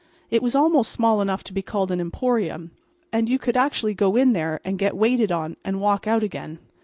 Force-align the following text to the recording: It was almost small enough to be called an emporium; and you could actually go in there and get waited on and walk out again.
It 0.31 0.41
was 0.41 0.55
almost 0.55 0.91
small 0.91 1.21
enough 1.21 1.43
to 1.43 1.53
be 1.53 1.61
called 1.61 1.91
an 1.91 1.99
emporium; 2.01 2.71
and 3.13 3.29
you 3.29 3.37
could 3.37 3.55
actually 3.55 3.93
go 3.93 4.15
in 4.15 4.33
there 4.33 4.59
and 4.65 4.79
get 4.79 4.97
waited 4.97 5.31
on 5.31 5.57
and 5.63 5.79
walk 5.79 6.07
out 6.07 6.23
again. 6.23 6.57